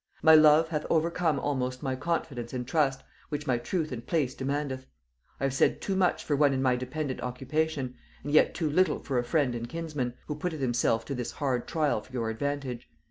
[0.23, 4.87] My love hath overcome almost my confidence and trust, which my truth and place demandeth.
[5.39, 7.93] I have said too much for one in my dependent occupation,
[8.23, 11.67] and yet too little for a friend and kinsman, who putteth himself to this hard
[11.67, 12.89] trial for your advantage.